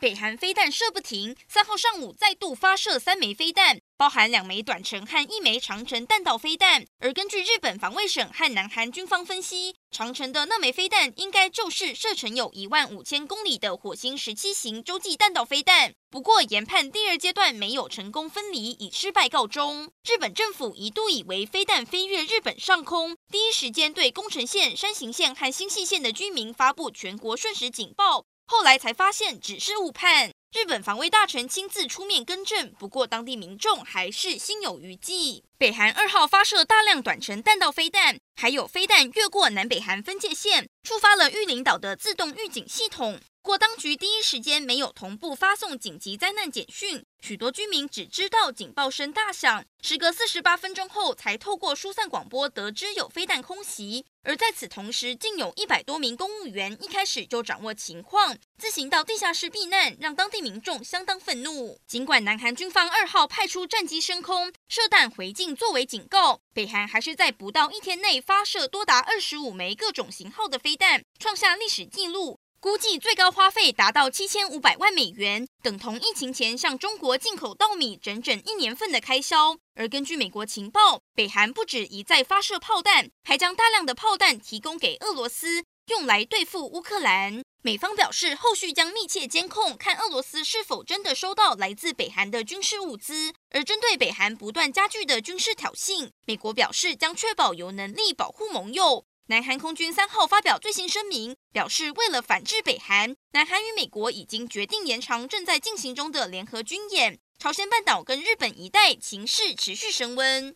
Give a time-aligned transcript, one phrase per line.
[0.00, 6.86] 北韩飞弹射不停，三号上午再度发射三枚飞弹，包含两枚短程和一枚长程弹道飞弹。
[7.00, 15.92] 而根据日本防卫省和南韩军方分析，长程的那枚飞弹应该就是射程有一万五千公里的火星十七型洲际弹道飞弹。
[16.10, 19.90] 不过研判第二阶段没有成功分离，以失败告终。
[20.08, 28.24] 日本政府一度以为飞弹飞越日本上空，第一时间对宫城县、山形县和新潟县的居民发布全国瞬时警报。
[28.50, 35.44] 后来才发现只是误判，日本防卫大臣亲自出面更正，不过当地民众还是心有余悸。
[35.56, 43.20] 北韩二号发射大量短程弹道飞弹，还有飞弹越过南北韩分界线，触发了玉林岛的自动预警系统。
[43.42, 54.04] 过当局第一时间没有同步发送紧急灾难简讯，许多居民只知道警报声大响，时隔四十八分钟后才透过疏散广播得知有飞弹空袭。
[54.24, 61.80] 而在此同时，竟有一百多名公务员一开始就掌握情况，自行到地下室避难，让当地民众相当愤怒。
[61.86, 72.38] 尽管南韩军方二号派出战机升空射弹回敬作为警告，北韩还是在不到一天内发射多达二十五枚各种型号的飞弹，创下历史纪录。
[72.62, 79.56] 估计最高花费达到七千五百万美元，等同疫情前向中国进口稻米整整一年份的开销。
[79.74, 87.42] 而根据美国情报，北韩不止一再发射炮弹，还将大量的炮弹提供给俄罗斯，用来对付乌克兰。
[87.62, 93.32] 美方表示，后续将密切监控，看俄罗斯是否真的收到来自北韩的军事物资。
[93.52, 99.06] 而针对北韩不断加剧的军事挑衅，美国表示将确保有能力保护盟友。
[99.30, 107.20] 南韩空军三号发表最新声明，表示为了反制北韩，南韩与美国已经决定延长正在进行中的联合军演。
[107.38, 110.48] 朝鲜半岛跟日本一带情势持续升温。